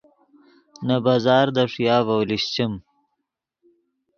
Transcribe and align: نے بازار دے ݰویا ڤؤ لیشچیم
نے 0.85 0.95
بازار 1.05 1.47
دے 1.55 1.63
ݰویا 1.71 1.97
ڤؤ 2.05 2.19
لیشچیم 2.29 2.73